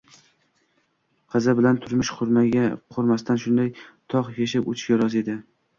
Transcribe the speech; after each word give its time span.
Qizi 1.35 1.53
bilan 1.59 1.77
turmush 1.85 2.11
qurmasdan 2.23 3.43
shunday 3.47 3.73
toq 4.17 4.35
yashab 4.43 4.75
o`tishga 4.75 5.01
rozi 5.05 5.25
edi 5.27 5.43